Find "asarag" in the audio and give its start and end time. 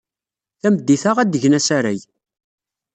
1.59-2.01